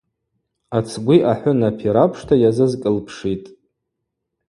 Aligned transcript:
Ацгви 0.77 1.17
ахӏвынапи 1.31 1.87
рапшта 1.95 2.35
йазазкӏылпшитӏ. 2.43 3.47